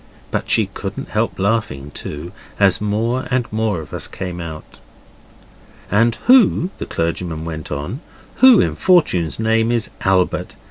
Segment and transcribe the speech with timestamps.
[0.31, 4.79] But she couldn't help laughing too, as more and more of us came out.
[5.91, 7.99] 'And who,' the clergyman went on,
[8.37, 10.55] 'who in fortune's name is Albert?